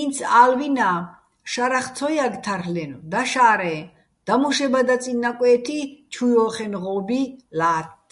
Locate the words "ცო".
1.96-2.08